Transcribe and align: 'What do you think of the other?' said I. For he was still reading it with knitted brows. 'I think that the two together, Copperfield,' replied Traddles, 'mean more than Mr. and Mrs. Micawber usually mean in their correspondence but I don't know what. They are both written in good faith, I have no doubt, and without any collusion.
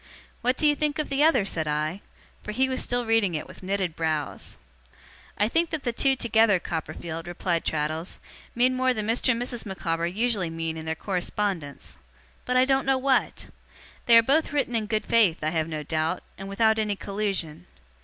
'What 0.41 0.57
do 0.57 0.65
you 0.65 0.73
think 0.75 0.97
of 0.97 1.09
the 1.09 1.23
other?' 1.23 1.45
said 1.45 1.67
I. 1.67 2.01
For 2.41 2.51
he 2.53 2.67
was 2.67 2.81
still 2.81 3.05
reading 3.05 3.35
it 3.35 3.47
with 3.47 3.61
knitted 3.61 3.95
brows. 3.95 4.57
'I 5.37 5.47
think 5.49 5.69
that 5.69 5.83
the 5.83 5.93
two 5.93 6.15
together, 6.15 6.57
Copperfield,' 6.59 7.27
replied 7.27 7.63
Traddles, 7.63 8.17
'mean 8.55 8.73
more 8.75 8.95
than 8.95 9.05
Mr. 9.05 9.29
and 9.29 9.39
Mrs. 9.39 9.63
Micawber 9.63 10.07
usually 10.07 10.49
mean 10.49 10.75
in 10.75 10.87
their 10.87 10.95
correspondence 10.95 11.97
but 12.45 12.57
I 12.57 12.65
don't 12.65 12.87
know 12.87 12.97
what. 12.97 13.49
They 14.07 14.17
are 14.17 14.23
both 14.23 14.51
written 14.51 14.75
in 14.75 14.87
good 14.87 15.05
faith, 15.05 15.43
I 15.43 15.49
have 15.51 15.67
no 15.67 15.83
doubt, 15.83 16.23
and 16.35 16.49
without 16.49 16.79
any 16.79 16.95
collusion. 16.95 17.67